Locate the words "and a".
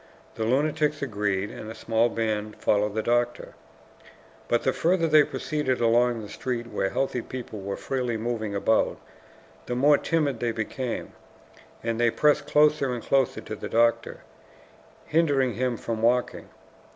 1.51-1.75